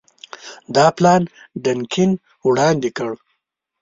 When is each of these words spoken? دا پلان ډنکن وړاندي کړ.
دا 0.75 0.85
پلان 0.97 1.21
ډنکن 1.63 2.11
وړاندي 2.47 2.91
کړ. 2.97 3.11